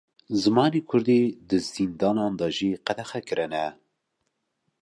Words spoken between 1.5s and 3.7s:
zindanan de jî qedexe kirine